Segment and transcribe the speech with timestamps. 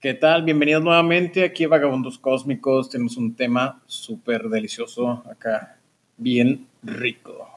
[0.00, 0.44] ¿Qué tal?
[0.44, 2.88] Bienvenidos nuevamente aquí a Vagabundos Cósmicos.
[2.88, 5.80] Tenemos un tema súper delicioso acá,
[6.16, 7.48] bien rico.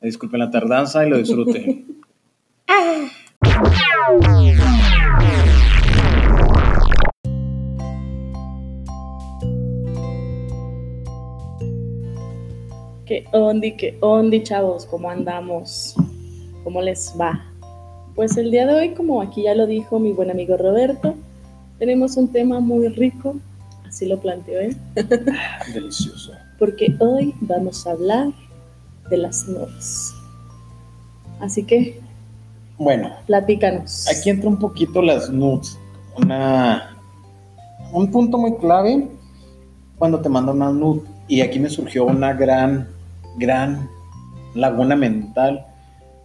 [0.00, 2.00] Disculpen la tardanza y lo disfruten.
[13.04, 14.86] ¿Qué ondi, qué ondi, chavos?
[14.86, 15.96] ¿Cómo andamos?
[16.62, 17.52] ¿Cómo les va?
[18.14, 21.16] Pues el día de hoy, como aquí ya lo dijo mi buen amigo Roberto,
[21.80, 23.36] tenemos un tema muy rico,
[23.88, 24.76] así lo planteó él.
[25.74, 26.32] Delicioso.
[26.58, 28.28] Porque hoy vamos a hablar
[29.08, 30.12] de las nudes.
[31.40, 31.98] Así que,
[32.76, 34.06] Bueno, platícanos.
[34.14, 35.78] aquí entra un poquito las nudes.
[36.18, 36.94] Una,
[37.94, 39.08] un punto muy clave
[39.98, 41.00] cuando te mandan una nude.
[41.28, 42.88] Y aquí me surgió una gran,
[43.38, 43.88] gran
[44.54, 45.64] laguna mental,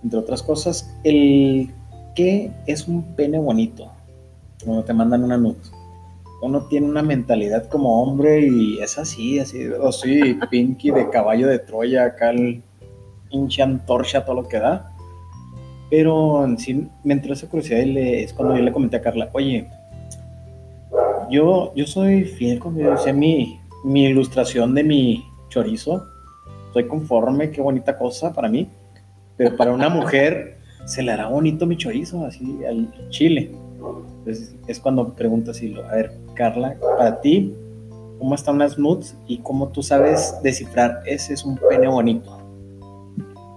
[0.04, 0.94] entre otras cosas.
[1.06, 1.72] El
[2.14, 3.95] que es un pene bonito
[4.66, 5.58] cuando te mandan una nude.
[6.42, 11.48] Uno tiene una mentalidad como hombre y es así, así, o sí, Pinky de caballo
[11.48, 12.62] de Troya, acá el
[13.30, 14.92] hinche antorcha, todo lo que da.
[15.90, 19.30] Pero en sí me entró esa curiosidad y es cuando yo le comenté a Carla,
[19.34, 19.68] oye,
[21.30, 26.06] yo, yo soy fiel cuando yo decía mi, mi ilustración de mi chorizo,
[26.68, 28.68] estoy conforme, qué bonita cosa para mí,
[29.38, 33.52] pero para una mujer se le hará bonito mi chorizo, así al chile.
[34.26, 37.54] Es cuando pregunto así, lo- a ver, Carla, para ti,
[38.20, 42.38] ¿cómo están las nudes y cómo tú sabes descifrar ese es un pene bonito?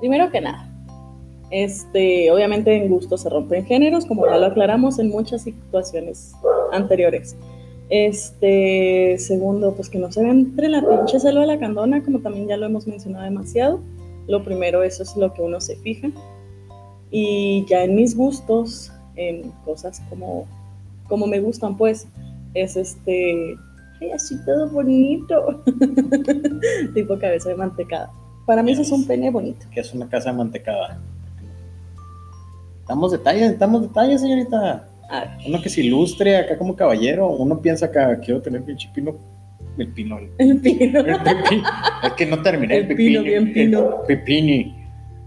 [0.00, 0.68] Primero que nada,
[1.50, 6.32] este, obviamente en gusto se rompen géneros, como ya lo aclaramos en muchas situaciones
[6.72, 7.36] anteriores.
[7.90, 12.20] Este, segundo, pues que no se vean entre la pinche selva de la candona, como
[12.20, 13.80] también ya lo hemos mencionado demasiado.
[14.26, 16.08] Lo primero, eso es lo que uno se fija.
[17.10, 20.46] Y ya en mis gustos, en cosas como,
[21.08, 22.06] como me gustan, pues,
[22.54, 23.56] es este,
[24.00, 25.62] ay, así todo bonito,
[26.94, 28.10] tipo cabeza de mantecada.
[28.46, 29.66] Para mí eso es un pene bonito.
[29.72, 31.00] que es una casa de mantecada.
[32.86, 34.88] Damos detalles, damos detalles, señorita.
[35.10, 37.28] Ay, Uno que se ilustre acá como caballero.
[37.28, 39.14] Uno piensa acá, quiero tener pinche pino.
[39.76, 40.18] El pino.
[40.38, 41.00] El, pino.
[41.00, 41.62] el pepi-
[42.04, 43.24] Es que no terminé el, El pino, pepini.
[43.28, 44.00] bien pino.
[44.00, 44.76] El pepini.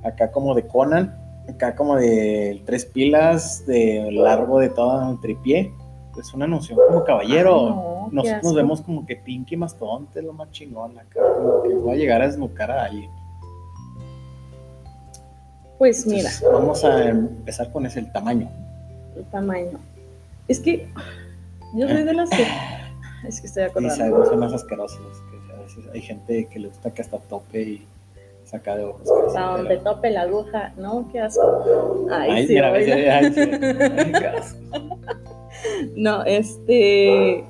[0.04, 1.16] Acá como de Conan.
[1.48, 5.72] Acá como de tres pilas de largo de todo el tripié.
[6.20, 7.56] Es una noción como caballero.
[7.68, 11.20] Ay, no, nos, nos vemos como que Pinky Mastodonte, lo más chingón acá.
[11.38, 13.10] Como que voy a llegar a desnucar a alguien.
[15.78, 18.50] Pues mira, Entonces, vamos a empezar con ese, el tamaño.
[19.16, 19.80] el tamaño.
[20.48, 20.88] Es que
[21.76, 22.46] yo soy de las que.
[23.28, 23.96] Es que estoy Y acordando.
[23.96, 25.00] sabemos son más asquerosos.
[25.30, 27.88] Que a veces hay gente que le gusta que hasta tope y
[28.46, 29.08] saca de ojos.
[29.28, 31.08] Hasta donde tope la aguja, ¿no?
[31.12, 32.08] Qué asco.
[32.12, 32.96] Ay, Ay, sí, mira, oíla.
[32.96, 33.40] ay, ay, sí.
[33.42, 34.58] Ay, qué asco.
[35.96, 37.46] No, este.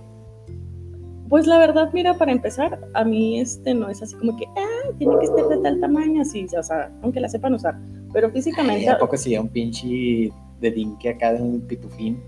[1.29, 4.91] Pues la verdad, mira, para empezar, a mí este no es así como que, ah,
[4.97, 7.79] tiene que estar de tal tamaño, así, o sea, aunque la sepan usar.
[8.11, 10.29] Pero Ay, físicamente, ¿A poco si un pinche
[10.59, 12.21] de dinque acá de un pitufín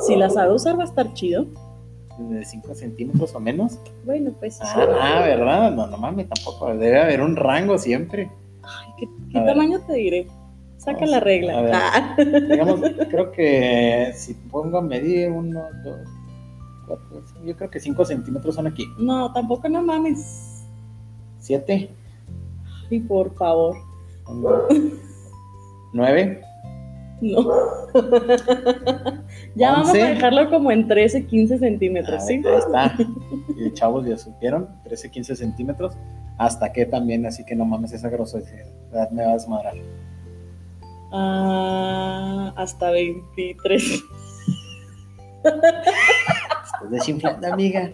[0.00, 1.46] si la sabe usar, va a estar chido.
[2.18, 3.78] de 5 centímetros o menos?
[4.04, 4.56] Bueno, pues.
[4.56, 4.62] sí.
[4.64, 5.70] Ah, ¿verdad?
[5.72, 6.74] No, no mames, tampoco.
[6.76, 8.30] Debe haber un rango siempre.
[8.62, 10.26] Ay, ¿qué, qué tamaño te diré?
[10.80, 11.58] Saca la regla.
[11.58, 11.74] a ver.
[11.74, 12.16] Ah.
[12.16, 12.80] Digamos,
[13.10, 16.08] creo que si pongo a medir uno, dos,
[16.86, 18.86] cuatro, cinco, yo creo que 5 centímetros son aquí.
[18.98, 20.64] No, tampoco no mames.
[21.38, 21.90] 7,
[22.88, 23.76] Y por favor,
[25.92, 26.40] 9.
[27.20, 27.50] no.
[29.54, 32.42] ya vamos a dejarlo como en 13, 15 centímetros, ¿sí?
[32.46, 32.96] Ahí está.
[33.56, 35.94] Y chavos ya supieron, 13, 15 centímetros.
[36.38, 38.64] Hasta que también, así que no mames esa grosería,
[39.10, 39.74] me va a desmadrar.
[41.12, 44.02] Ah, hasta 23.
[45.44, 47.90] Estás desinflando, amiga.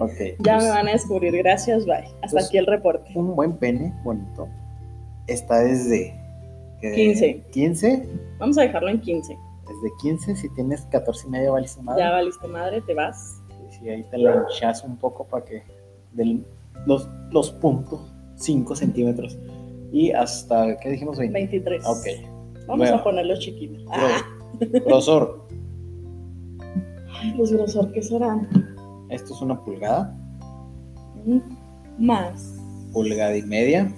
[0.00, 0.12] Ok.
[0.40, 1.36] Ya pues, me van a descubrir.
[1.36, 2.04] Gracias, bye.
[2.22, 3.10] Hasta Pues- aquí el reporte.
[3.14, 4.48] Un buen pene, bonito.
[5.26, 6.14] Está desde.
[6.80, 6.92] ¿qué?
[6.92, 7.44] 15.
[7.52, 8.08] 15.
[8.38, 9.36] Vamos a dejarlo en 15.
[9.66, 12.02] Desde 15, si tienes 14 y medio, valiste madre.
[12.02, 13.40] Ya valiste madre, te vas.
[13.68, 15.62] Y si ahí te la hinchas un poco para que.
[16.12, 16.44] Del,
[16.86, 19.36] los, los puntos, 5 centímetros.
[19.92, 21.18] Y hasta, ¿qué dijimos?
[21.18, 21.32] 20.
[21.38, 21.84] 23.
[21.86, 22.06] Ok.
[22.66, 22.96] Vamos Bueno.
[22.96, 23.78] a ponerlo chiquito.
[23.90, 24.18] Ah,
[24.60, 25.46] Gro- Grosor.
[27.14, 28.48] ay, los grosor, ¿qué serán?
[29.10, 30.14] Esto es una pulgada.
[31.24, 31.38] Mm,
[31.98, 32.54] Más.
[32.92, 33.90] Pulgada y media.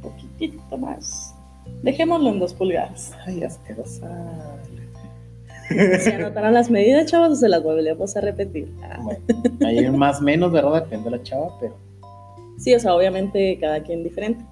[0.00, 1.34] Poquitito más.
[1.82, 3.12] Dejémoslo en dos pulgadas.
[3.26, 4.08] Ay, asquerosa.
[5.68, 8.72] ¿Se anotaron las medidas, chavos, o se las volvemos a repetir?
[8.82, 9.20] Ah, Bueno,
[9.64, 10.82] ahí más o menos, ¿verdad?
[10.84, 11.74] Depende de la chava, pero
[12.58, 14.44] Sí, o sea, obviamente cada quien diferente.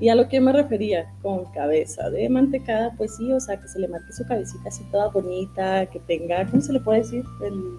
[0.00, 3.66] Y a lo que me refería con cabeza de mantecada, pues sí, o sea, que
[3.68, 7.24] se le marque su cabecita así toda bonita, que tenga, ¿cómo se le puede decir?
[7.44, 7.78] El...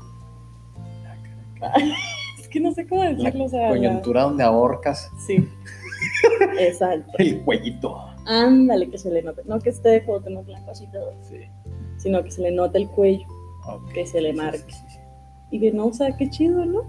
[2.40, 3.62] es que no sé cómo decirlo, o sea.
[3.62, 5.48] la- Coyuntura donde ahorcas Sí.
[6.60, 7.12] Exacto.
[7.18, 7.98] el cuellito.
[8.26, 9.42] Ándale, que se le note.
[9.46, 11.38] No que esté de no blanco así todo, Sí.
[11.98, 13.26] sino que se le note el cuello.
[13.94, 14.60] Que se le sí, marque.
[14.72, 15.00] sí, sí.
[15.52, 16.84] Y que no, o sea, qué chido, ¿no?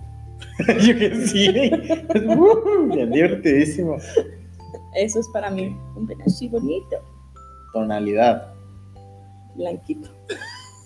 [0.81, 1.71] Yo que sí.
[2.95, 3.97] Bien divertidísimo.
[4.95, 6.97] Eso es para mí un así bonito,
[7.73, 8.53] Tonalidad.
[9.55, 10.09] blanquito.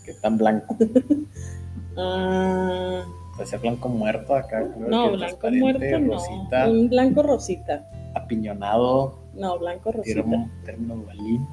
[0.05, 0.77] Que tan blanco.
[1.97, 3.05] Ah,
[3.37, 4.69] Puede ser blanco muerto acá.
[4.75, 6.71] creo no, que blanco muerto no.
[6.73, 7.89] Un blanco rosita.
[8.15, 9.19] apiñonado.
[9.35, 10.21] No, blanco rosita.
[10.23, 11.47] Término, término dualín.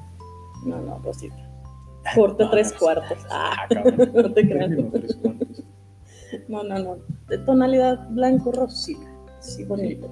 [0.66, 1.36] No, no, rosita.
[2.16, 3.18] Corte No, tres no, cuartos.
[3.30, 4.68] Ah, Ah, no te creas.
[4.68, 5.62] Término tres cuartos.
[6.48, 6.96] No, no, no.
[7.28, 9.06] De tonalidad blanco rosita.
[9.40, 10.08] Sí, bonito.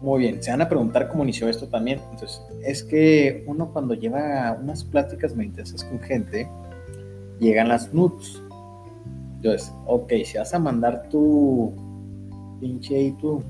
[0.00, 2.00] Muy bien, se van a preguntar cómo inició esto también.
[2.12, 6.48] Entonces, es que uno cuando lleva unas pláticas muy intensas con gente,
[7.40, 8.40] llegan las nudes.
[9.36, 11.72] Entonces, ok, si vas a mandar tu
[12.60, 13.42] pinche y tu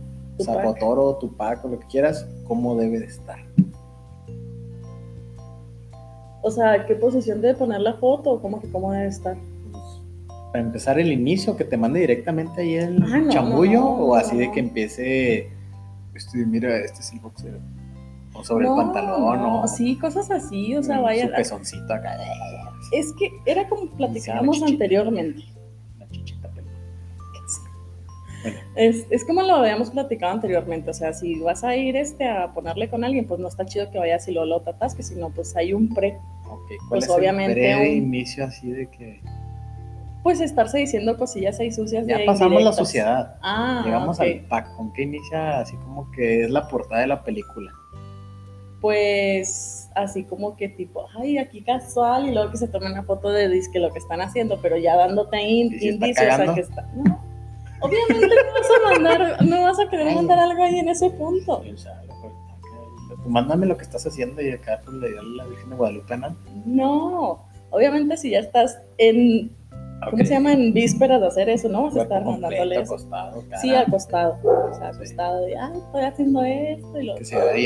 [0.43, 3.39] zapotoro, tu pack o lo que quieras, ¿cómo debe de estar?
[6.43, 8.33] O sea, ¿qué posición debe poner la foto?
[8.33, 9.37] ¿O ¿Cómo que cómo debe estar?
[9.71, 9.85] Pues,
[10.53, 14.05] para empezar el inicio, que te mande directamente ahí el Ah, no, chamullo, no, no,
[14.05, 15.51] o así de que empiece,
[16.47, 17.59] mira, este es el boxer,
[18.35, 20.77] o sobre No, el pantalón, no, o Sí, cosas así.
[20.77, 21.31] O sea, su vaya.
[21.35, 22.17] pezoncito acá.
[22.93, 25.43] Es que era como platicábamos anteriormente.
[25.99, 26.49] La chichita.
[28.43, 32.29] Bueno, Es, es como lo habíamos platicado anteriormente, o sea, si vas a ir este,
[32.29, 35.31] a ponerle con alguien, pues no está chido que vayas y luego lo tatasques, sino
[35.31, 36.17] pues hay un pre.
[36.49, 39.21] ok, ¿cuál Pues es obviamente el breve un- inicio así de que
[40.29, 43.37] Pues estarse diciendo cosillas ahí sucias ya de pasamos la sociedad?
[43.41, 44.27] Ah, Llegamos ok.
[44.27, 47.73] al pack, ¿con qué inicia así como que es la portada de la película?
[48.83, 53.31] Pues así como que tipo, ay, aquí casual, y luego que se tome una foto
[53.31, 56.61] de disque lo que están haciendo, pero ya dándote in- ¿Y si indicios a que
[56.61, 56.87] está.
[56.95, 57.25] No.
[57.81, 61.63] Obviamente no vas a mandar, no vas a querer mandar algo ahí en ese punto.
[61.73, 62.03] O sea,
[63.25, 66.17] tú mándame lo que estás haciendo y acá pues, le dio la Virgen de Guadalupe,
[66.19, 66.37] ¿no?
[66.67, 67.49] No.
[67.71, 69.57] Obviamente si ya estás en,
[70.11, 70.53] ¿cómo se llama?
[70.53, 71.85] En vísperas de hacer eso, ¿no?
[71.85, 72.95] Vas a estar mandándole eso.
[72.95, 74.39] acostado, Sí, acostado.
[74.45, 74.97] O sea, Sí.
[74.97, 77.15] acostado de, ah, estoy haciendo esto y lo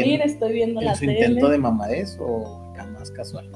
[0.04, 1.12] Mira, estoy viendo en la su tele.
[1.20, 3.50] intento de mamadez o acá más casual.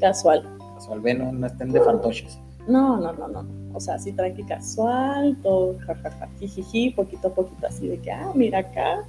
[0.00, 0.44] Casual.
[0.74, 2.38] Casual, ve, no, no estén de fantoches.
[2.68, 3.46] No, no, no, no.
[3.74, 8.30] O sea, así tranqui casual, todo jajaja, jijiji, poquito a poquito así de que, ah,
[8.34, 9.04] mira acá,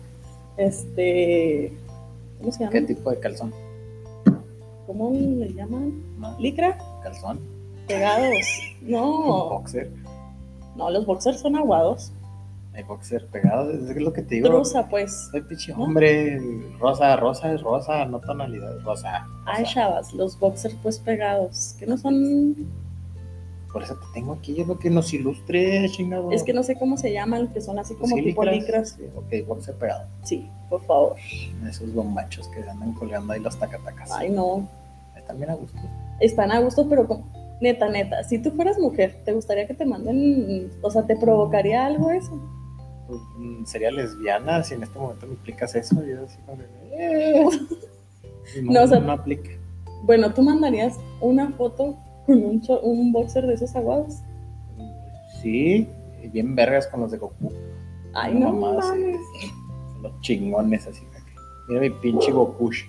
[0.58, 1.74] este,
[2.40, 2.72] ¿cómo se llama?
[2.72, 3.54] ¿Qué tipo de calzón?
[4.88, 5.94] ¿Cómo le llaman?
[6.40, 6.78] ¿Licra?
[7.04, 7.40] ¿Calzón?
[7.94, 8.46] Pegados.
[8.82, 9.92] No, ¿Boxer?
[10.76, 12.12] no, los boxers son aguados.
[12.74, 14.48] Hay boxer pegado, es lo que te digo.
[14.48, 15.28] Trusa, pues.
[15.32, 15.84] Soy pinche ¿No?
[15.84, 16.40] hombre,
[16.80, 19.26] rosa, rosa es rosa, no tonalidad, rosa.
[19.46, 19.74] Ay, rosa.
[19.74, 22.56] chavas, los boxers pues pegados, que no son,
[23.74, 26.32] Por eso te tengo aquí, yo lo que nos ilustre, chingado.
[26.32, 28.98] es que no sé cómo se llaman, que son así como Sí, tipo licras.
[28.98, 29.12] licras.
[29.18, 30.06] Ok, boxer pegado.
[30.24, 31.16] Sí, por favor.
[31.70, 34.12] Esos bombachos que andan colgando ahí los tacatacas.
[34.14, 34.66] Ay, no,
[35.18, 35.78] Están bien a gusto.
[36.22, 37.26] están a gusto, pero como-
[37.62, 41.86] neta, neta, si tú fueras mujer, ¿te gustaría que te manden, o sea, te provocaría
[41.86, 42.40] algo eso?
[43.08, 46.04] Pues, mm, sería lesbiana si en este momento me explicas eso.
[46.06, 46.62] Yo así como
[46.92, 47.46] eh.
[48.64, 49.52] No, No, o sea- no aplica.
[50.04, 54.16] Bueno, ¿tú mandarías una foto con un, un boxer de esos aguados?
[55.42, 55.88] Sí,
[56.24, 57.52] y bien vergas con los de Goku.
[58.14, 59.18] Ay, No no, mames.
[60.02, 61.04] Los chingones así.
[61.68, 62.84] Mira mi pinche Gokush.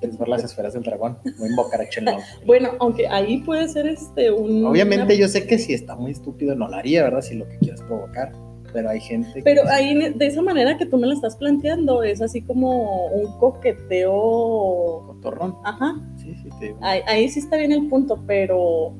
[0.00, 1.18] ¿Quieres ver las esferas del dragón?
[1.38, 2.20] Voy a invocar a Chenlong.
[2.46, 4.64] Bueno, aunque ahí puede ser este un...
[4.66, 7.22] Obviamente yo sé que si está muy estúpido no lo haría, ¿verdad?
[7.22, 8.32] Si lo que quieres provocar.
[8.72, 9.42] Pero hay gente que...
[9.42, 13.38] Pero ahí, de esa manera que tú me la estás planteando, es así como un
[13.38, 15.04] coqueteo...
[15.06, 15.56] Cotorrón.
[15.62, 16.78] Ajá, Sí, sí, te digo.
[16.80, 18.92] ahí, ahí sí está bien el punto, pero...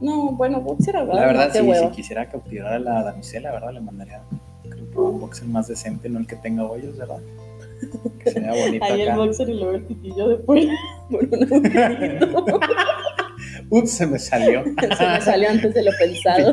[0.00, 3.72] No, bueno, boxer aguado, La verdad, sí, si quisiera cautivar a la damisela, ¿verdad?
[3.72, 4.22] Le mandaría
[4.62, 7.18] creo que un boxer más decente, no el que tenga hoyos, ¿verdad?
[8.24, 10.72] Se vea bonito Ahí el boxer y luego el pitillo de fuera
[11.10, 12.60] por un agujerito.
[13.70, 14.64] Ups, se me salió.
[14.98, 16.52] Se me salió antes de lo pensado.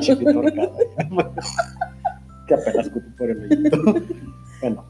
[2.47, 3.77] Que apenas cupo por el hoyito.
[4.61, 4.85] bueno,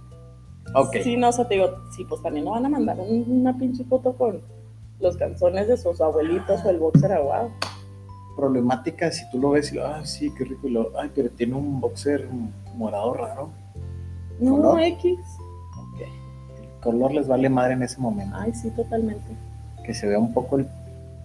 [0.76, 0.98] ok.
[1.04, 3.58] Sí, no, o sea, te digo, sí, pues también no van a mandar un- una
[3.58, 4.42] pinche foto con
[5.00, 7.50] los canzones de sus abuelitos o el boxer aguado.
[8.36, 10.68] Problemática, si tú lo ves y lo, ah, sí, qué rico.
[10.68, 12.28] Y lo, ay, pero tiene un boxer
[12.76, 13.50] morado raro.
[14.40, 14.82] No, ¿Color?
[14.82, 15.18] X.
[16.82, 18.36] Color les vale madre en ese momento.
[18.38, 19.26] Ay, sí, totalmente.
[19.84, 20.68] que se vea un poco el...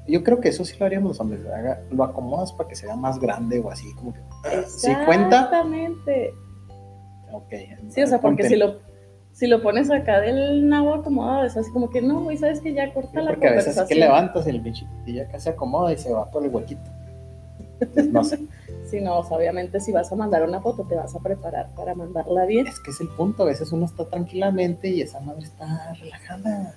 [0.09, 1.43] Yo creo que eso sí lo haríamos los hombres,
[1.91, 4.21] lo acomodas para que se vea más grande o así, como que...
[4.67, 6.35] Si cuenta, Exactamente.
[7.31, 7.53] ok.
[7.91, 8.79] Sí, o sea, porque si lo,
[9.33, 12.75] Si lo pones acá del nabo acomodado, es así como que no, güey, sabes que
[12.75, 15.51] ya corta la Porque a veces es que levantas y el pinche ya acá se
[15.51, 16.91] acomoda y se va por el huequito.
[17.81, 18.39] Entonces, no sé.
[18.93, 21.75] Sí, no, o sea, obviamente si vas a mandar una foto, te vas a preparar
[21.75, 22.67] para mandarla bien.
[22.67, 23.45] Es que es el punto.
[23.45, 26.75] A veces uno está tranquilamente y esa madre está relajada.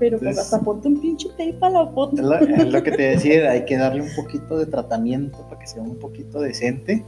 [0.00, 2.16] Pero pues Entonces- hasta ponte un pinche tape a la foto.
[2.16, 5.60] Es lo, es lo que te decía, hay que darle un poquito de tratamiento para
[5.60, 7.04] que sea un poquito decente.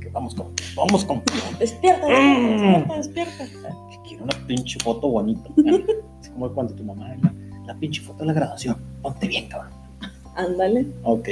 [0.00, 1.22] Que vamos con, vamos con,
[1.60, 3.76] Despierta, despierta, despierta, despierta.
[3.92, 5.48] que quiero una pinche foto bonita.
[6.20, 7.32] Es como cuando tu mamá, la,
[7.66, 9.70] la pinche foto de la graduación, ponte bien, cabrón.
[10.34, 10.88] Ándale.
[11.04, 11.28] Ok,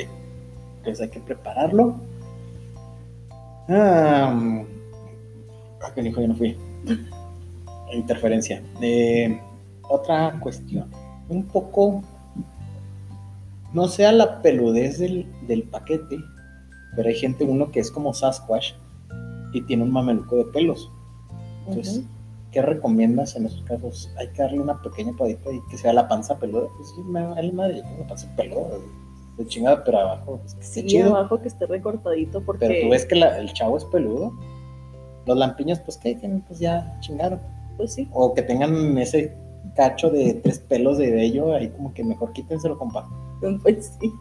[0.84, 1.94] entonces hay que prepararlo.
[3.68, 4.38] Ah,
[5.82, 6.56] ah, que hijo, yo no fui.
[7.92, 8.62] Interferencia.
[8.82, 9.40] Eh,
[9.88, 10.90] otra cuestión.
[11.30, 12.02] Un poco,
[13.72, 16.18] no sea la peludez del, del paquete,
[16.94, 18.74] pero hay gente, uno que es como Sasquatch
[19.54, 20.90] y tiene un mameluco de pelos.
[21.66, 22.04] Entonces.
[22.52, 24.08] ¿qué recomiendas en esos casos?
[24.16, 26.68] Hay que darle una pequeña podita y que sea la panza peluda.
[26.76, 28.78] Pues sí, me vale madre, yo tengo la panza peluda,
[29.36, 31.14] de chingada, pero abajo, pues, Sí, chido.
[31.16, 32.66] abajo que esté recortadito porque...
[32.66, 34.32] Pero tú ves que la- el chavo es peludo.
[35.26, 36.14] Los lampiños, pues, ¿qué?
[36.14, 37.40] Tienen, Pues ya chingaron.
[37.76, 38.08] Pues sí.
[38.12, 39.34] O que tengan ese
[39.74, 43.08] cacho de tres pelos de vello, ahí como que mejor quítenselo, compa.
[43.62, 44.12] Pues sí.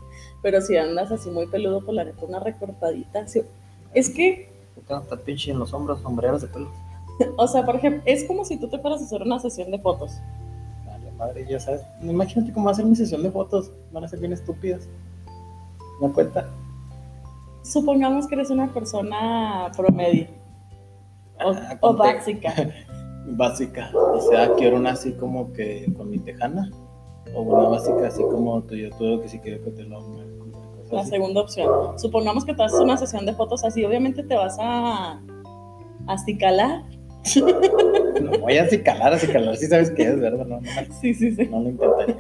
[0.42, 3.28] Pero si andas así muy peludo, pues la neta, una recortadita.
[3.28, 3.42] sí.
[3.94, 4.50] Es que,
[4.88, 6.70] tengo hasta pinche en los hombros, sombreros de pelos.
[7.38, 9.78] o sea, por ejemplo, es como si tú te fueras a hacer una sesión de
[9.80, 10.14] fotos.
[10.86, 11.82] Vale, madre, ya sabes.
[12.02, 13.72] Imagínate cómo va a ser mi sesión de fotos.
[13.92, 14.90] Van a ser bien estúpidas.
[16.02, 16.50] ¿No cuenta?
[17.64, 20.28] Supongamos que eres una persona promedio
[21.44, 22.54] o, Ah, básica.
[23.26, 23.90] Básica.
[23.96, 26.70] O sea, quiero una así como que con mi tejana.
[27.34, 30.00] O una básica así como tú, yo tuve que si quiero que te lo
[30.92, 31.98] La segunda opción.
[31.98, 35.22] Supongamos que te haces una sesión de fotos así, obviamente te vas a
[36.08, 36.84] acicalar.
[38.22, 40.46] No voy a acicalar, acicalar, sí sabes qué es, ¿verdad?
[40.46, 40.68] No, no,
[41.00, 41.48] Sí, sí, sí.
[41.48, 42.18] no lo intentaría.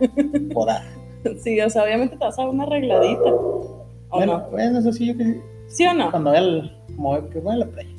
[0.54, 0.82] Podar.
[1.44, 3.22] Sí, o sea, obviamente te vas a dar una arregladita.
[3.32, 4.50] ¿O Bueno, no?
[4.52, 6.12] bueno, eso sí, yo que ¿Sí o no?
[6.12, 7.90] cuando el, como que voy a la playa.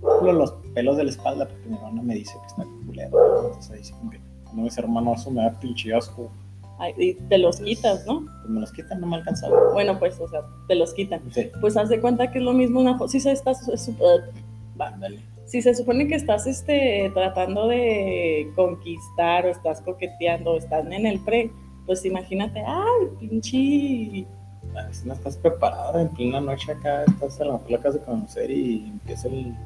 [0.00, 3.46] Solo los pelos de la espalda, porque mi hermana me dice que está culero.
[3.46, 4.20] Entonces ahí dice como que,
[4.54, 6.30] no ese hermano, eso me da pinche asco.
[6.78, 8.20] Ay, y te los quitas, ¿no?
[8.40, 9.54] Pues me los quitan, no me alcanzaba.
[9.74, 11.20] Bueno, pues, o sea, te los quitan.
[11.30, 12.98] Sí, Pues haz de cuenta que es lo mismo una.
[13.06, 14.20] Si se estás, su- eh,
[14.80, 14.90] va.
[14.98, 15.20] dale.
[15.44, 21.06] si se supone que estás este, tratando de conquistar o estás coqueteando o estás en
[21.06, 21.50] el pre,
[21.90, 24.24] pues imagínate, ay, pinche.
[24.80, 27.94] A veces no estás preparada en plena noche acá, estás a lo mejor la acabas
[27.98, 29.56] de conocer y empieza el.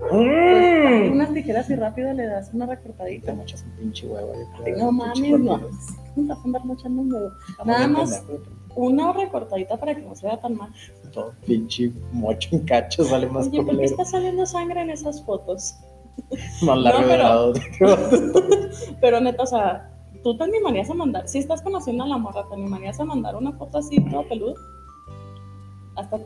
[0.00, 3.32] Pues, unas tijeras y rápido le das una Y te recortadita.
[3.32, 4.32] mochas un pinche huevo.
[4.34, 5.56] yo Ay, no mames, no.
[5.58, 5.86] rapidez.
[6.14, 7.14] ¿Cómo te vas a andar mochando un?
[7.48, 8.24] Estamos Nada más.
[8.74, 10.72] Una recortadita para que no se vea tan mal.
[11.12, 15.22] Todo pinche mocho en cacho sale más Oye, ¿por qué está saliendo sangre en esas
[15.24, 15.76] fotos?
[16.62, 17.52] Más largo No, de pero- lado.
[19.00, 19.90] Pero neta, o sea,
[20.22, 21.28] ¿tú te animarías a mandar?
[21.28, 24.54] Si estás conociendo a la morra, ¿te animarías a mandar una foto así, todo peludo?
[25.96, 26.18] Hasta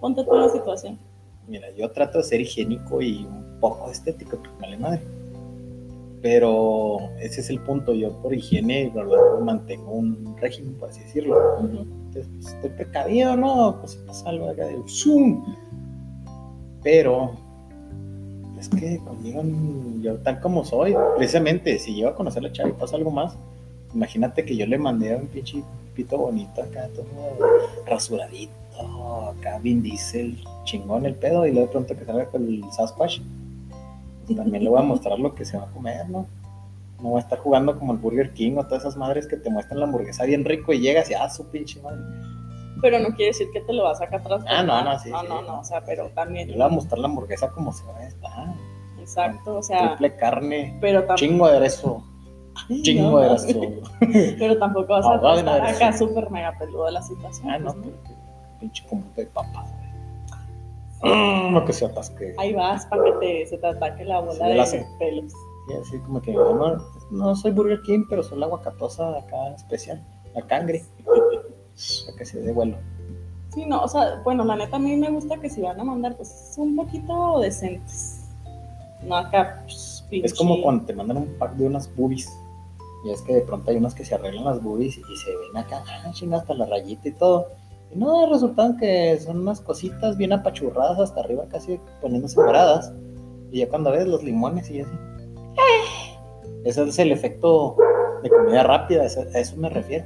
[0.00, 0.98] ponte tú la situación.
[1.46, 5.00] Mira, yo trato de ser higiénico y un poco estético, porque vale madre.
[6.20, 7.94] Pero ese es el punto.
[7.94, 9.40] Yo por higiene ¿verdad?
[9.42, 11.58] mantengo un régimen, por así decirlo.
[11.60, 13.78] Entonces, pues, estoy precavido, ¿no?
[13.80, 15.44] Pues pasa algo acá de zoom.
[16.82, 17.32] Pero
[18.58, 19.42] es que conmigo,
[20.00, 23.10] yo tal como soy, precisamente, si llego a conocer a la chava y pasa algo
[23.10, 23.36] más,
[23.94, 25.62] imagínate que yo le mandé un pinche
[25.94, 27.06] pito bonito acá, todo
[27.86, 28.52] rasuradito,
[29.30, 33.20] acá Vin Diesel, chingón el pedo, y luego de pronto que salga con el Sasquatch,
[34.26, 36.26] pues también le voy a mostrar lo que se va a comer, ¿no?
[37.02, 39.50] No va a estar jugando como el Burger King o todas esas madres que te
[39.50, 42.00] muestran la hamburguesa bien rico y llegas y ah, su pinche madre.
[42.80, 44.44] Pero no quiere decir que te lo vas a sacar atrás.
[44.48, 45.26] Ah, no, no, sí, No, sí.
[45.28, 46.48] no, no, o sea, pero también.
[46.48, 48.54] Yo le voy a mostrar la hamburguesa como se va a estar.
[48.98, 52.02] Exacto, o sea, Triple carne, pero chingo de aderezo,
[52.82, 53.60] chingo de aderezo.
[54.38, 57.48] Pero tampoco vas a en estar acá súper mega peludo la situación.
[57.50, 57.94] Ah, no, pues,
[58.60, 59.64] pinche como de papa,
[61.02, 61.14] güey.
[61.14, 62.34] Mm, No que se atasque.
[62.38, 64.86] Ahí vas para que te, se te ataque la bola Sí, de la sé.
[64.98, 65.32] pelos.
[65.32, 66.76] Sí, así como que no,
[67.10, 70.04] no soy Burger King, pero soy la aguacatosa acá especial,
[70.34, 70.84] la cangre.
[72.06, 72.76] Para que se dé vuelo.
[73.54, 75.84] Sí, no, o sea, bueno, la neta a mí me gusta que si van a
[75.84, 78.20] mandar, pues un poquito decentes.
[79.02, 80.04] No acá, pues.
[80.10, 82.28] Es como cuando te mandan un pack de unas boobies.
[83.04, 85.56] Y es que de pronto hay unas que se arreglan las boobies y se ven
[85.56, 87.46] acá, ah, hasta la rayita y todo.
[87.92, 92.92] Y no, resultan que son unas cositas bien apachurradas hasta arriba, casi poniéndose moradas.
[93.50, 94.92] Y ya cuando ves los limones y así.
[96.64, 97.76] Ese es el efecto
[98.22, 100.04] de comida rápida, a eso me refiero.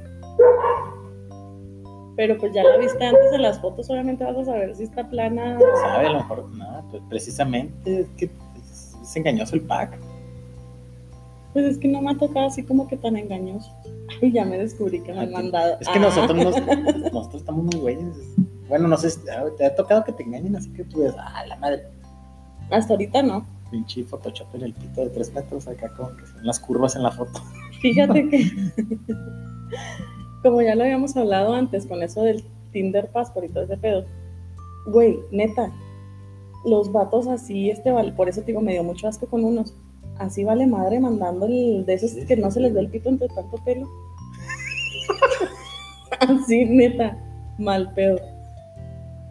[2.15, 5.09] Pero pues ya la viste antes de las fotos, obviamente vas a saber si está
[5.09, 5.57] plana.
[5.81, 6.07] ¿Sabe?
[6.07, 9.97] A lo mejor, nada, pues precisamente es que pues, es engañoso el pack.
[11.53, 13.71] Pues es que no me ha tocado así como que tan engañoso.
[14.21, 15.77] Ay, ya me descubrí que me han mandado.
[15.79, 16.01] Es que Ah.
[16.01, 18.15] nosotros, nos- nosotros estamos muy güeyes.
[18.69, 19.09] Bueno, no sé,
[19.57, 21.83] te ha tocado que te engañen así que tú ves, ah, la madre,
[22.71, 23.45] Hasta ahorita no.
[23.69, 27.03] pinche Photoshop en el pito de tres metros acá, como que son las curvas en
[27.03, 27.39] la foto.
[27.81, 28.51] Fíjate que,
[30.43, 34.05] como ya lo habíamos hablado antes con eso del Tinder Passport y todo ese pedo,
[34.85, 35.71] güey, neta,
[36.65, 39.73] los vatos así, este vale, por eso te digo, me dio mucho asco con unos.
[40.17, 43.27] Así vale madre mandando el, de esos que no se les ve el pito entre
[43.29, 43.87] tanto pelo.
[46.19, 47.17] así, neta,
[47.57, 48.19] mal pedo.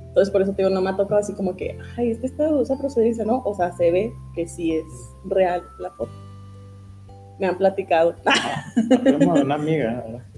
[0.00, 2.44] Entonces, por eso te digo, no me ha tocado así como que, ay, este está
[2.44, 3.42] de dudosa procedencia, ¿no?
[3.44, 4.84] O sea, se ve que sí es
[5.24, 6.12] real la foto.
[7.38, 8.14] Me han platicado.
[9.18, 10.31] Como una amiga, ¿verdad?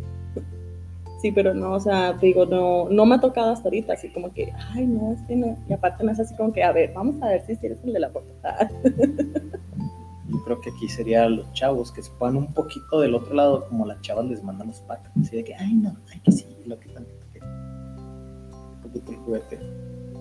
[1.24, 4.10] Sí, pero no, o sea, te digo, no, no me ha tocado hasta ahorita, así
[4.10, 5.56] como que, ay, no, es que no.
[5.66, 7.94] Y aparte no es así como que, a ver, vamos a ver si eres el
[7.94, 8.12] de la.
[8.42, 8.68] Ah,
[10.28, 13.66] Yo creo que aquí sería los chavos que se ponen un poquito del otro lado,
[13.70, 15.08] como las chavas les mandan los packs.
[15.18, 17.40] Así de que, ay, no, ay, que sí, lo que tantito que.
[17.40, 19.58] Un poquito el juguete.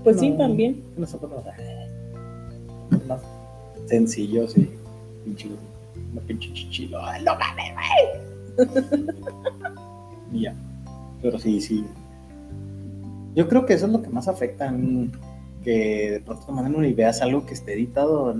[0.05, 0.85] Pues sí, también.
[0.95, 3.19] Nosotros no, ay, más
[3.87, 4.71] sencillos y
[5.25, 5.49] pinche,
[6.13, 6.97] una pinche chichilo.
[7.05, 7.73] ¡Ay, no mames,
[8.55, 8.79] güey!
[10.31, 10.55] Y ya.
[11.23, 11.85] Pero sí, sí.
[13.33, 14.67] Yo creo que eso es lo que más afecta.
[14.67, 15.11] en
[15.63, 18.35] Que de pronto te manden una idea, es algo que esté editado.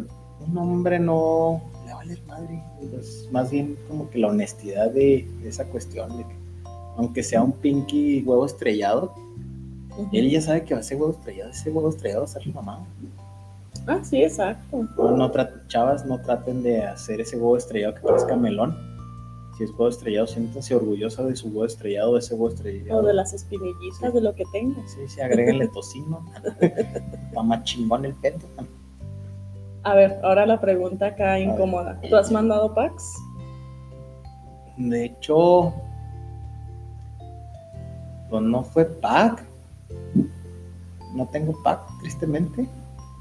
[0.46, 2.62] Un hombre no le vale madre.
[3.00, 6.16] Es más bien como que la honestidad de, de esa cuestión.
[6.18, 6.36] De que,
[6.98, 9.16] aunque sea un pinky huevo estrellado,
[10.12, 11.52] él ya sabe que va a ser huevo estrellado.
[11.52, 12.86] Ese huevo estrellado va a ser mamá.
[13.88, 14.88] Ah, sí, exacto.
[14.98, 15.32] No, no
[15.68, 18.93] chavas, no traten de hacer ese huevo estrellado que parezca melón.
[19.58, 23.00] Si es huevo estrellado, siéntanse orgullosa de su huevo estrellado, de ese huevo estrellado.
[23.00, 24.92] O de las espinillitas, de lo que tengas.
[24.92, 26.26] Sí, sí, agréguenle tocino.
[26.60, 28.40] Está más chingón el pedo.
[29.84, 32.00] A ver, ahora la pregunta acá incómoda.
[32.10, 33.14] ¿Tú has mandado packs?
[34.78, 35.74] De hecho,
[38.30, 39.44] pues no fue pack.
[41.14, 42.68] No tengo pack, tristemente.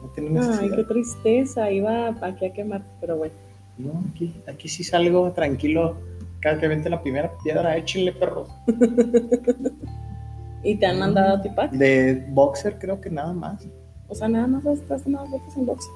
[0.02, 0.76] No tengo Ay, necesidad.
[0.76, 1.70] qué tristeza.
[1.70, 3.34] Iba aquí a quemarte, pero bueno.
[3.76, 5.96] No, aquí, aquí sí salgo tranquilo.
[6.42, 8.48] Cada que vente la primera piedra, échenle perros.
[10.64, 11.70] ¿Y te han mandado a ti pack?
[11.70, 13.64] De boxer creo que nada más.
[14.08, 15.92] O sea, nada más has tomado fotos en boxer.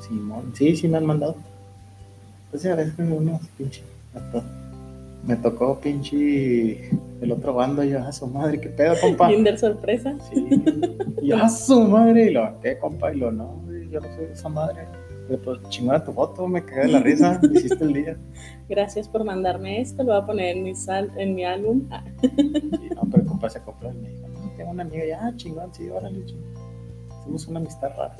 [0.00, 1.36] Simón, sí, sí me han mandado.
[2.50, 3.82] Pues a veces uno, pinche.
[4.14, 4.42] hasta
[5.26, 6.90] Me tocó pinche
[7.22, 9.28] el otro bando, yo a su madre, qué pedo, compa.
[9.28, 10.14] Tinder sorpresa.
[10.30, 10.46] Sí.
[11.22, 13.14] Y yo, a su madre, y lo, ¿qué, compa?
[13.14, 14.86] Y lo, no, yo no soy de esa madre.
[15.28, 18.16] Pues chingona tu foto, me cagué de la risa, me hiciste el día.
[18.68, 20.02] Gracias por mandarme esto.
[20.02, 21.86] Lo voy a poner en mi, sal, en mi álbum.
[21.90, 25.32] Ah, Y no, pero compa se compró y me dijo, no, tengo una amiga, ya,
[25.36, 26.52] chingón, sí, órale, chingón.
[27.20, 28.16] Hicimos una amistad rara.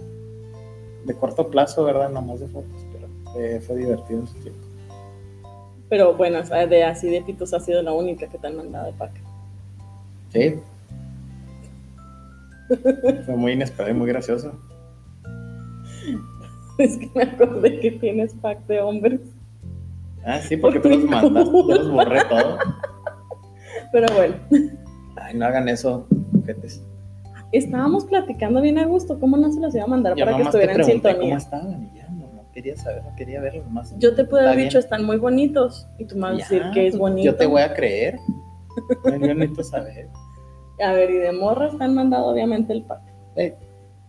[1.04, 2.10] De corto plazo, ¿verdad?
[2.10, 4.60] Nomás de fotos, pero fue, fue divertido en su tiempo.
[5.88, 8.92] Pero bueno, de así de pitos ha sido la única que te han mandado de
[8.92, 9.12] pack.
[10.32, 10.54] Sí.
[13.26, 14.58] Fue muy inesperado y muy gracioso.
[16.78, 19.20] Es que me acordé que tienes pack de hombres.
[20.24, 22.58] Ah, sí, porque tú los mandaste, yo los borré todo.
[23.92, 24.34] Pero bueno,
[25.16, 26.06] Ay, no hagan eso,
[26.46, 26.82] jetes.
[27.52, 29.18] estábamos platicando bien a gusto.
[29.20, 31.36] ¿Cómo no se los iba a mandar Yo para que estuvieran en pregunté cómo sintonía?
[31.36, 33.94] estaban y ya, no, no quería saber, no quería verlos más.
[33.98, 34.68] Yo te pude Está haber bien.
[34.68, 35.86] dicho, están muy bonitos.
[35.98, 37.24] Y tú me vas a decir que es bonito.
[37.30, 38.18] Yo te voy a creer.
[39.04, 40.08] No, yo necesito saber.
[40.82, 43.02] A ver, y de morras te han mandado obviamente el pack.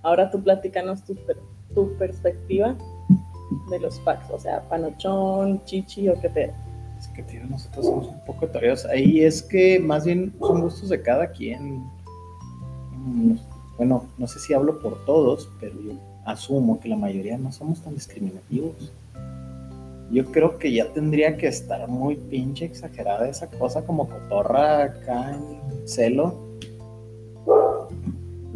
[0.03, 1.37] Ahora tú platícanos tu, per-
[1.73, 2.75] tu perspectiva
[3.69, 4.29] de los packs.
[4.31, 6.53] O sea, panochón, chichi o qué pedo.
[6.99, 8.85] Es que tío, nosotros somos un poco toreros.
[8.85, 11.83] Ahí es que más bien son gustos de cada quien.
[12.91, 13.35] Mm,
[13.77, 15.93] Bueno, no sé si hablo por todos, pero yo
[16.25, 18.93] asumo que la mayoría no somos tan discriminativos.
[20.11, 25.35] Yo creo que ya tendría que estar muy pinche exagerada esa cosa como cotorra acá
[25.35, 26.52] en celo.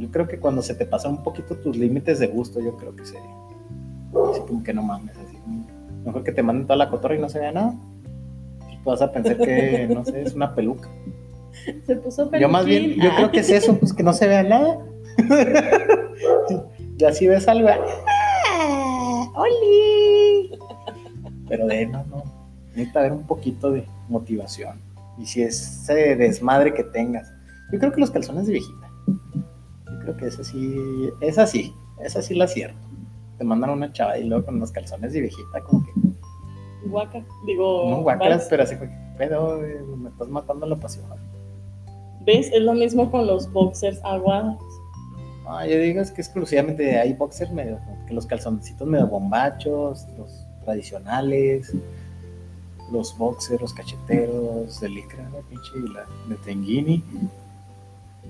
[0.08, 2.96] Yo creo que cuando se te pasan un poquito tus límites de gusto, yo creo
[2.96, 3.30] que sería.
[4.32, 5.38] Así como que no mames, así.
[6.06, 7.76] Mejor que te manden toda la cotorra y no se vea nada.
[8.72, 10.88] Y tú vas a pensar que, no sé, es una peluca.
[11.86, 13.04] Se puso Yo más bien, peluquín.
[13.04, 14.80] yo creo que es eso, pues que no se vea nada.
[16.98, 17.68] y así ves algo.
[17.68, 19.32] ¡ah!
[19.36, 20.58] ¡Oli!
[21.50, 22.24] Pero de no, no.
[22.70, 24.80] Necesita haber un poquito de motivación.
[25.18, 27.30] Y si es ese desmadre que tengas.
[27.74, 28.87] Yo creo que los calzones de viejita.
[30.08, 32.80] Creo que esa sí, esa sí, esa sí la acierto.
[33.38, 35.92] Te mandan una chava y luego con los calzones de viejita, como que
[36.88, 37.26] Guaca.
[37.46, 38.48] Digo, no guacaras, vals.
[38.50, 41.08] pero así como que, pero eh, me estás matando la pasión.
[42.22, 42.50] ¿Ves?
[42.54, 44.56] Es lo mismo con los boxers aguados.
[45.44, 50.46] No, yo digo es que exclusivamente hay boxers medio, que los calzoncitos medio bombachos, los
[50.64, 51.76] tradicionales,
[52.94, 57.04] los boxers, los cacheteros, de licra, la pinche, y la de tenguini.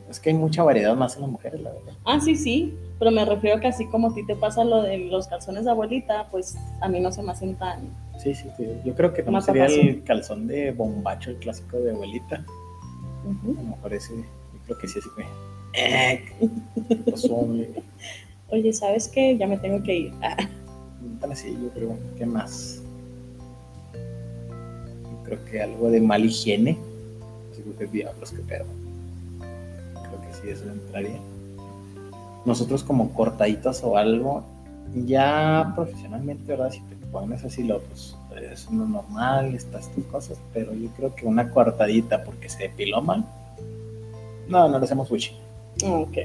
[0.09, 1.93] Es que hay mucha variedad más en las mujeres, la verdad.
[2.05, 4.97] Ah, sí, sí, pero me refiero que así como a ti te pasa lo de
[4.97, 7.89] los calzones de abuelita, pues a mí no se me hacen tan...
[8.17, 8.67] Sí, sí, sí.
[8.83, 9.87] Yo creo que no sería fácil.
[9.87, 12.43] el calzón de bombacho, el clásico de abuelita.
[13.25, 15.25] A lo mejor ese, yo creo que sí, así que.
[15.73, 16.23] Eh,
[16.87, 17.67] ¿qué pasó, güey?
[18.49, 19.37] Oye, ¿sabes qué?
[19.37, 20.13] Ya me tengo que ir.
[20.21, 20.37] Ah,
[21.29, 21.97] así, yo creo.
[22.17, 22.81] ¿Qué más?
[23.93, 26.77] Yo creo que algo de mal higiene.
[27.51, 28.65] Así que diablos, qué pedo.
[30.41, 31.19] Sí, eso entraría.
[32.45, 34.43] Nosotros, como cortaditos o algo,
[35.05, 36.71] ya profesionalmente, ¿verdad?
[36.71, 38.15] Si te pones así, lo, pues
[38.51, 40.39] es lo normal, estas tus cosas.
[40.53, 43.25] Pero yo creo que una cortadita porque se depiló mal.
[44.47, 45.35] No, no le hacemos wishi.
[45.85, 46.17] ok.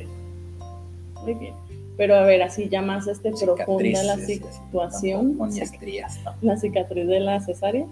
[1.24, 1.54] Muy bien.
[1.96, 5.38] Pero a ver, así ya más este profunda la situación.
[5.60, 6.18] estrías.
[6.40, 7.86] La cicatriz de la cesárea.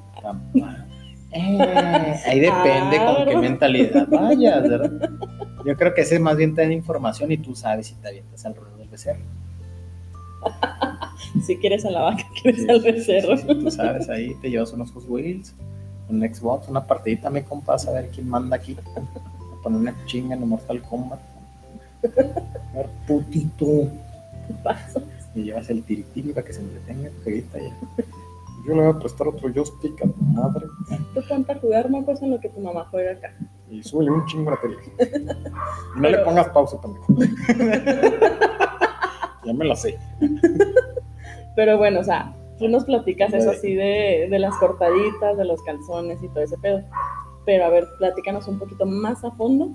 [1.32, 3.40] Eh, ahí depende con qué Claro.
[3.40, 5.10] mentalidad vayas, ¿verdad?
[5.64, 8.44] Yo creo que ese más bien te da información y tú sabes si te avientas
[8.46, 9.20] al ruedo del becerro.
[11.46, 13.36] Si quieres a la vaca, quieres Sí, al becerro.
[13.36, 15.54] sí, sí, tú sabes, ahí te llevas unos Hot Wheels,
[16.08, 18.76] un Xbox, una partidita, me compas, a ver quién manda aquí.
[18.96, 21.20] A poner una chinga en el Mortal Kombat.
[22.02, 23.66] A ver, putito.
[24.46, 25.00] ¿Qué pasa?
[25.34, 27.76] Y llevas el tiritiri para que se entretenga tu ya.
[28.66, 30.66] Yo le voy a prestar otro joystick a tu madre
[31.14, 33.32] Tú ponte a jugar una cosa en lo que tu mamá juega acá.
[33.70, 34.76] Y súbele un chingo la tele.
[35.96, 37.04] No Pero- le pongas pausa también.
[39.44, 39.98] ya me la sé.
[41.56, 45.60] Pero bueno, o sea, tú nos platicas eso así de, de las cortaditas, de los
[45.62, 46.82] calzones y todo ese pedo.
[47.46, 49.70] Pero a ver, platícanos un poquito más a fondo.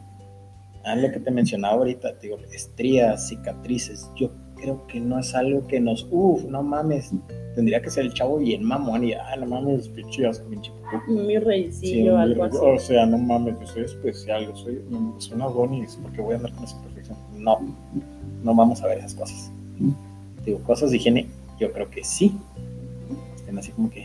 [0.85, 4.29] Ah, lo que te mencionaba ahorita, te digo, estrías, cicatrices, yo
[4.65, 7.11] creo que no es algo que nos, uff, no mames,
[7.53, 10.71] tendría que ser el chavo bien mamón y, ah, no mames, pinche asco, pinche.
[11.07, 12.57] Mi Sí, reycillo, algo así.
[12.59, 14.81] O sea, no mames, yo soy especial, yo soy,
[15.19, 17.15] soy una Adonis, porque voy a andar con esa perfección.
[17.37, 17.59] No,
[18.43, 19.51] no vamos a ver esas cosas.
[20.43, 21.27] Digo, cosas de higiene,
[21.59, 22.35] yo creo que sí.
[23.35, 24.01] Estén así como que,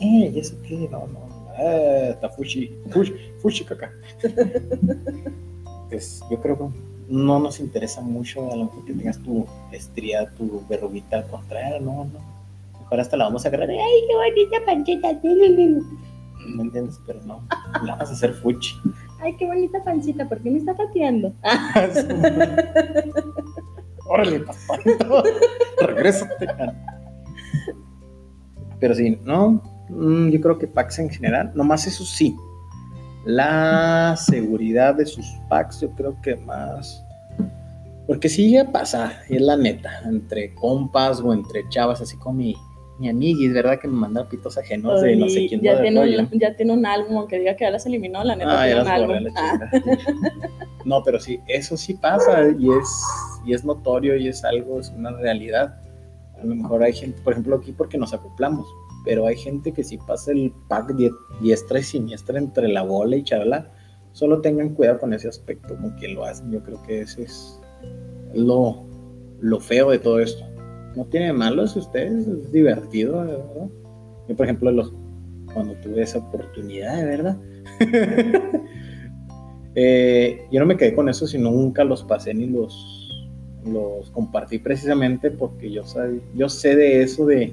[0.00, 0.88] eh, ¿y eso qué?
[0.90, 1.20] No, no,
[1.56, 3.92] eh, está fushi, fushi, fushi caca.
[5.88, 10.30] pues yo creo que no nos interesa mucho a lo mejor que tengas tu estría,
[10.36, 12.20] tu verruguita al contrario, no, no.
[12.80, 13.76] Mejor hasta la vamos a agarrar, ¡ay,
[14.08, 15.08] qué bonita panchita!
[15.22, 17.00] ¿Me entiendes?
[17.06, 17.42] Pero no,
[17.84, 18.76] la vas a hacer fuchi.
[19.20, 21.32] Ay, qué bonita pancita, ¿por qué me está pateando?
[24.06, 25.22] Órale, paspalito,
[25.80, 26.46] regrésate.
[28.78, 32.36] Pero sí, no, mm, yo creo que packs en general, nomás eso sí,
[33.24, 37.04] la seguridad de sus packs, yo creo que más.
[38.06, 42.36] Porque sí ya pasa, y es la neta, entre compas o entre chavas, así como
[42.38, 42.56] mi,
[42.98, 43.78] mi amiguis, ¿verdad?
[43.78, 45.60] Que me manda pitos ajenos de no sé quién.
[45.60, 46.20] ya, tiene rollo.
[46.20, 48.76] un, ya tiene un álbum, aunque diga que ya las eliminó, la neta Ah, tiene
[48.76, 49.16] ya un álbum.
[49.22, 49.70] la Ah.
[50.84, 53.02] No, pero sí, eso sí pasa y es,
[53.44, 55.76] y es notorio y es algo, es una realidad.
[56.40, 58.66] A lo mejor hay gente, por ejemplo, aquí porque nos acoplamos,
[59.04, 61.10] pero hay gente que si pasa el pack die-
[61.40, 63.70] diestra y siniestra entre la bola y charla,
[64.12, 66.50] solo tengan cuidado con ese aspecto, como que lo hacen.
[66.50, 67.60] Yo creo que ese es
[68.34, 68.84] lo,
[69.40, 70.44] lo feo de todo esto.
[70.96, 73.68] No tiene de malo si ustedes, es divertido, ¿verdad?
[74.28, 74.92] Yo, por ejemplo, los,
[75.54, 77.38] cuando tuve esa oportunidad, ¿verdad?
[79.76, 83.08] Eh, yo no me quedé con eso, sino nunca los pasé ni los,
[83.64, 87.52] los compartí precisamente porque yo, sab- yo sé de eso de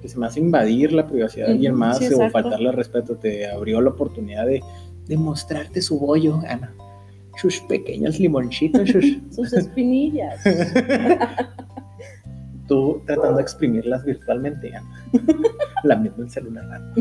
[0.00, 3.16] que se me hace invadir la privacidad de alguien más sí, o faltarle al respeto.
[3.16, 4.62] Te abrió la oportunidad de,
[5.06, 6.72] de mostrarte su bollo, Ana.
[7.36, 10.40] Sus pequeños limoncitos, sus- sus espinillas.
[12.66, 15.10] tú tratando de exprimirlas virtualmente, Ana.
[15.84, 16.64] lamiendo el celular.
[16.70, 16.94] Ana.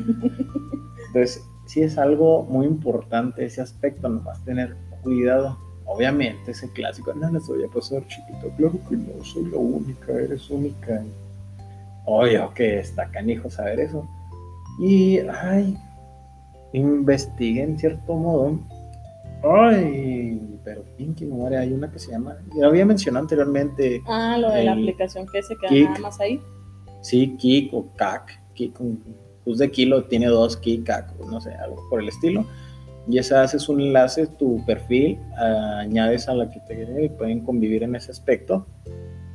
[1.08, 5.58] Entonces, sí es algo muy importante ese aspecto, nomás tener cuidado.
[5.86, 10.12] Obviamente, ese clásico, no les voy a pasar chiquito, claro que no, soy la única,
[10.12, 11.02] eres única.
[12.10, 14.08] Obvio que está canijo saber eso.
[14.80, 15.78] Y, ay,
[16.74, 18.60] investigué en cierto modo.
[19.44, 24.50] Ay, pero Pinky Memoria, hay una que se llama, ya había mencionado anteriormente, Ah, lo
[24.52, 25.88] de la aplicación que se queda Kik.
[25.90, 26.42] nada más ahí.
[27.02, 28.42] Sí, Kik o Kak.
[28.54, 29.00] Kik con
[29.44, 32.46] Cruz de Kilo tiene dos Kik, Kak, no sé, algo por el estilo.
[33.10, 37.84] Y esa haces un enlace, tu perfil, añades a la que te y pueden convivir
[37.84, 38.66] en ese aspecto,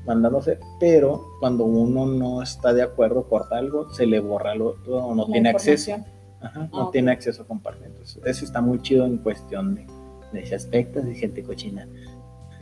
[0.06, 4.98] mandándose, pero cuando uno no está de acuerdo, corta algo, se le borra lo otro
[5.06, 5.92] o no la tiene acceso.
[6.40, 6.92] Ajá, no Ah, ok.
[6.92, 7.86] tiene acceso a compartir.
[7.86, 9.86] Entonces, eso está muy chido en cuestión de,
[10.32, 11.86] de ese aspecto, de gente cochina.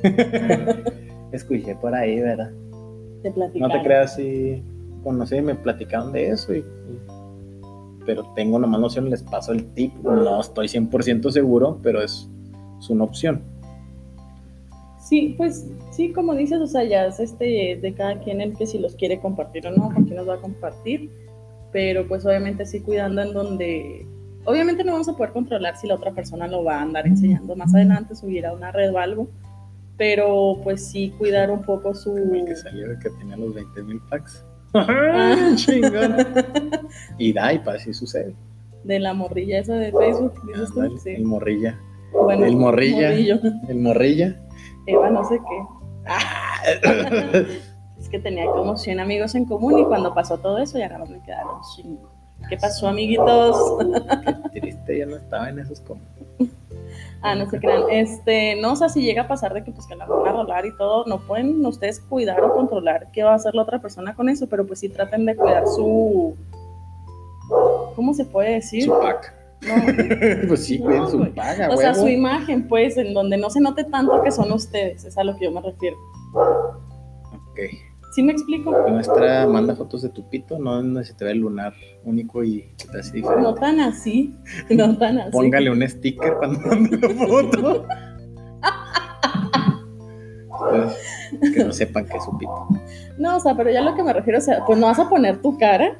[1.32, 2.50] escuché por ahí, ¿verdad?
[3.22, 4.62] Te No te creas si
[5.02, 6.64] conocí y me platicaron de eso y, y-
[8.06, 12.28] pero tengo nomás noción, les paso el tip, no estoy 100% seguro, pero es,
[12.80, 13.42] es una opción.
[15.10, 18.64] Sí, pues sí, como dices, o sea, ya es este de cada quien el que
[18.64, 21.10] si los quiere compartir o no, con quién los va a compartir,
[21.72, 24.06] pero pues obviamente sí cuidando en donde,
[24.44, 27.56] obviamente no vamos a poder controlar si la otra persona lo va a andar enseñando
[27.56, 29.28] más adelante, subir a una red o algo,
[29.96, 32.16] pero pues sí cuidar un poco su...
[32.16, 34.44] El que salió, el que tenía los 20 mil packs.
[35.56, 36.18] Chingón.
[37.18, 38.32] Y da, y para así sucede.
[38.84, 41.10] De la morrilla esa de Facebook, dices tú, sí.
[41.10, 41.80] El morrilla.
[42.12, 43.12] Bueno, el morrilla.
[43.12, 44.36] El morrilla.
[44.86, 46.10] Eva no sé qué.
[47.98, 51.00] Es que tenía como 100 amigos en común y cuando pasó todo eso ya nada
[51.00, 52.10] más me quedaron chingo.
[52.48, 53.56] ¿Qué pasó, amiguitos?
[54.52, 56.00] Qué triste, ya no estaba en esos como.
[57.22, 57.82] ah, no se crean.
[57.90, 60.32] Este, no, o sea, si llega a pasar de que pues que la van a
[60.32, 63.80] rolar y todo, no pueden ustedes cuidar o controlar qué va a hacer la otra
[63.80, 66.34] persona con eso, pero pues sí traten de cuidar su
[67.94, 68.84] ¿cómo se puede decir?
[68.84, 69.34] Su pack.
[69.62, 69.74] No,
[70.48, 73.84] pues sí, No, su paga, o sea, su imagen, pues, en donde no se note
[73.84, 75.96] tanto que son ustedes, es a lo que yo me refiero.
[76.34, 77.60] Ok.
[78.12, 78.72] ¿Sí me explico?
[78.88, 82.68] Nuestra manda fotos de tu pito, no donde se te ve el lunar único y
[82.98, 83.42] hace diferente.
[83.42, 84.34] No tan así,
[84.70, 85.30] no tan así.
[85.30, 87.86] Póngale un sticker cuando mande la foto.
[91.40, 92.68] Es que no sepan que es su pito.
[93.18, 95.08] No, o sea, pero ya lo que me refiero, o sea, pues no vas a
[95.08, 95.96] poner tu cara,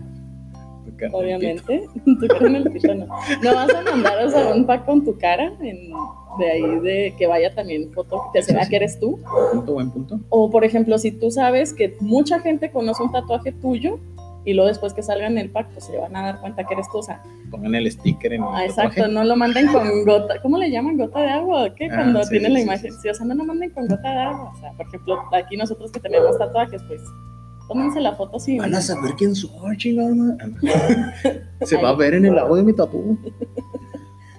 [1.12, 3.06] Obviamente, el pito no.
[3.42, 5.92] No vas a mandar, o sea, un pack con tu cara, en-
[6.38, 8.70] de ahí de que vaya también foto que se vea sí.
[8.70, 9.18] que eres tú.
[9.52, 10.20] Punto, buen punto.
[10.28, 13.98] O, por ejemplo, si tú sabes que mucha gente conoce un tatuaje tuyo
[14.44, 16.74] y luego después que salga en el pack, pues se van a dar cuenta que
[16.74, 20.04] eres tú, o sea, Pongan el sticker en el Ah, exacto, no lo manden con
[20.04, 20.96] gota, ¿cómo le llaman?
[20.96, 21.74] ¿Gota de agua?
[21.74, 21.86] ¿Qué?
[21.90, 22.92] Ah, Cuando sí, tienen sí, la imagen.
[23.02, 24.52] Sí, o sea, no lo manden con gota de agua.
[24.54, 27.02] O sea, por ejemplo, aquí nosotros que tenemos tatuajes, pues,
[27.70, 28.58] tómense la foto así.
[28.58, 30.54] Van a saber quién soy, chingada madre.
[31.62, 33.16] Se va a ver en el agua de mi tatu.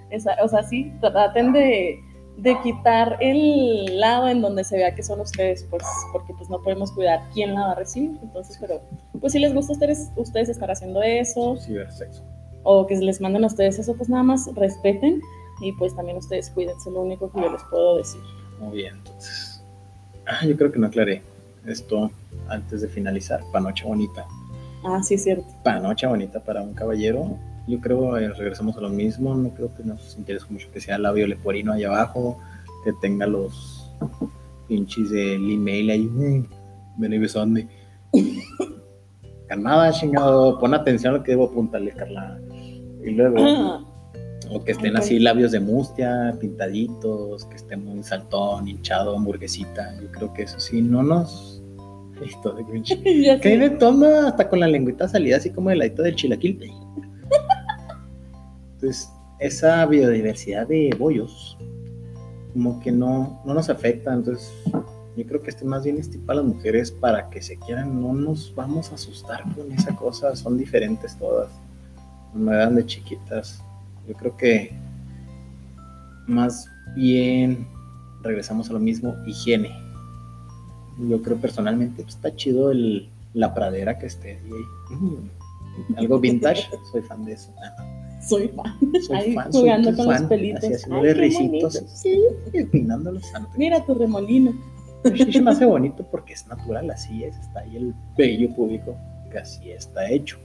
[0.10, 2.00] Esa- o sea, sí, traten de,
[2.38, 6.62] de quitar el lado en donde se vea que son ustedes, pues, porque pues no
[6.62, 8.12] podemos cuidar quién la va a recibir.
[8.22, 8.82] Entonces, pero,
[9.22, 12.24] pues si les gusta a ustedes, ustedes estar haciendo eso, Cibersexo.
[12.64, 15.22] o que les manden a ustedes eso, pues nada más respeten
[15.62, 18.22] y pues también ustedes cuídense, lo único que yo les puedo decir.
[18.60, 19.64] Muy bien, entonces.
[20.28, 21.24] Ah, yo creo que no aclaré
[21.66, 22.12] esto
[22.50, 23.42] antes de finalizar.
[23.52, 24.26] Panocha bonita.
[24.84, 25.46] Ah, sí, es cierto.
[25.64, 27.38] Panocha bonita para un caballero.
[27.68, 29.36] Yo creo, eh, regresamos a lo mismo.
[29.36, 32.40] No creo que nos interese mucho que sea labio leporino ahí abajo,
[32.84, 33.92] que tenga los
[34.68, 36.02] pinches del email ahí.
[36.04, 36.46] mm,
[36.98, 37.68] Ven y besame.
[39.48, 40.58] Calmada, chingado.
[40.60, 42.40] Pon atención a lo que debo apuntarle, Carla.
[43.04, 43.86] Y luego.
[44.54, 49.96] O que estén así labios de mustia, pintaditos, que esté muy saltón, hinchado, hamburguesita.
[50.02, 51.64] Yo creo que eso sí, no nos.
[52.22, 52.84] Esto de
[53.40, 56.60] Que hay de todo, hasta con la lengüita salida, así como el ladito del chilaquil.
[58.74, 59.10] Entonces,
[59.40, 61.58] esa biodiversidad de bollos,
[62.54, 64.14] como que no, no nos afecta.
[64.14, 64.52] Entonces,
[65.16, 68.02] yo creo que este más bien es tipo para las mujeres para que se quieran.
[68.02, 71.50] No nos vamos a asustar con esa cosa, son diferentes todas.
[72.34, 73.64] No eran de chiquitas.
[74.12, 74.72] Yo creo que
[76.28, 77.66] más bien
[78.22, 79.72] regresamos a lo mismo, higiene.
[81.08, 84.96] Yo creo personalmente pues, está chido el, la pradera que esté ahí.
[84.98, 87.54] Mm, algo vintage, soy fan de eso.
[88.28, 88.78] Soy fan.
[89.08, 90.64] Soy Ahí fan, jugando soy con los pelitos.
[90.66, 92.22] Así haciéndole risitos, sí,
[92.70, 93.24] peinándolos.
[93.56, 94.54] Mira tu remolino.
[95.06, 98.98] Sí, se me hace bonito porque es natural, así es, está ahí el bello público
[99.32, 100.38] que así está hecho.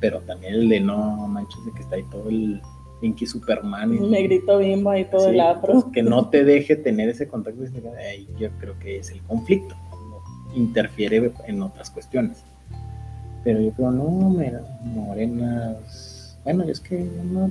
[0.00, 2.60] Pero también el de no manches de que está ahí todo el
[3.00, 3.94] Pinky Superman.
[3.94, 5.72] y- negrito bimbo ahí todo Sí, el afro.
[5.72, 7.62] pues, que no te deje tener ese contacto.
[7.98, 9.74] ahí yo creo que es el conflicto,
[10.54, 12.44] interfiere en otras cuestiones.
[13.44, 14.04] Pero yo creo, no,
[14.84, 16.38] morenas.
[16.44, 17.50] Bueno, es que no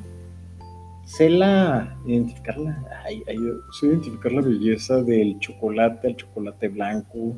[1.05, 2.83] sé la identificarla.
[3.03, 7.37] Ay, ay, yo sé identificar la belleza del chocolate, el chocolate blanco.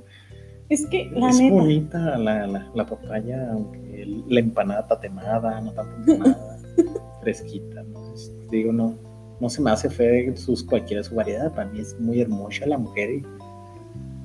[0.72, 5.74] Es que, la es neta, bonita la, la, la papaya, aunque la empanada tatemada, no
[5.74, 6.58] tan tatemada,
[7.22, 7.84] fresquita.
[7.84, 8.14] ¿no?
[8.14, 8.96] Es- digo, no,
[9.42, 11.54] no se me hace fea sus, cualquiera su variedad.
[11.54, 13.24] Para mí es muy hermosa la mujer y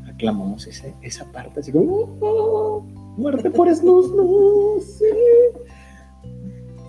[0.08, 2.82] aclamamos ese, esa parte, así como, "Oh,
[3.16, 5.04] muerte por snus, no, sí.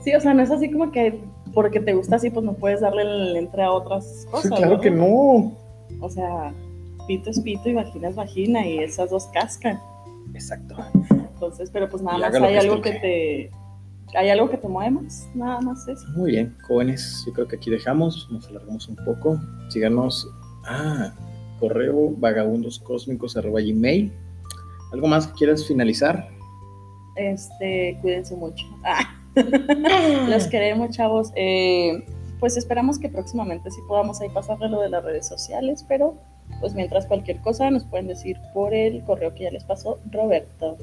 [0.04, 1.20] sí, o sea, no es así como que
[1.54, 4.52] porque te gusta así, pues no puedes darle el entre a otras cosas.
[4.52, 4.84] claro ¿verdad?
[4.84, 5.52] que no.
[6.00, 6.54] O sea,
[7.08, 9.80] pito es pito y vagina es vagina y esas dos cascan.
[10.34, 10.76] Exacto.
[11.10, 13.52] Entonces, pero pues nada más hay algo que te...
[14.16, 15.28] ¿Hay algo que te mueve más?
[15.36, 16.08] Nada más eso.
[16.16, 19.38] Muy bien, jóvenes, yo creo que aquí dejamos, nos alargamos un poco.
[19.68, 20.30] Síganos
[20.68, 21.14] Ah,
[21.60, 24.12] correo vagabundoscósmicos.gmail.
[24.92, 26.28] ¿Algo más que quieras finalizar?
[27.16, 28.66] Este, cuídense mucho.
[28.84, 29.16] Ah.
[30.30, 31.32] Los queremos, chavos.
[31.36, 32.06] Eh,
[32.40, 36.16] pues esperamos que próximamente sí podamos ahí pasarle lo de las redes sociales, pero
[36.60, 40.78] pues mientras cualquier cosa nos pueden decir por el correo que ya les pasó Roberto.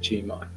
[0.00, 0.50] Chima.